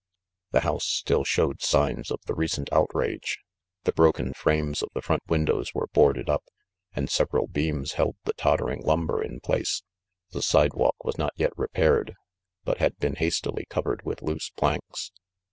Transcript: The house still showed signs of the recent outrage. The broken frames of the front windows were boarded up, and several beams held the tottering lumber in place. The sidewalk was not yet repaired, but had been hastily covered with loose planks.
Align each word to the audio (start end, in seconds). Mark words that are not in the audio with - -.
The 0.49 0.61
house 0.61 0.85
still 0.87 1.23
showed 1.23 1.61
signs 1.61 2.09
of 2.09 2.21
the 2.25 2.33
recent 2.33 2.73
outrage. 2.73 3.37
The 3.83 3.91
broken 3.91 4.33
frames 4.33 4.81
of 4.81 4.89
the 4.95 5.01
front 5.03 5.21
windows 5.27 5.75
were 5.75 5.89
boarded 5.93 6.27
up, 6.27 6.43
and 6.95 7.07
several 7.07 7.45
beams 7.45 7.91
held 7.93 8.15
the 8.23 8.33
tottering 8.33 8.81
lumber 8.81 9.21
in 9.23 9.41
place. 9.41 9.83
The 10.31 10.41
sidewalk 10.41 10.95
was 11.05 11.19
not 11.19 11.33
yet 11.35 11.53
repaired, 11.55 12.15
but 12.63 12.79
had 12.79 12.97
been 12.97 13.17
hastily 13.17 13.67
covered 13.69 14.03
with 14.03 14.23
loose 14.23 14.49
planks. 14.49 15.11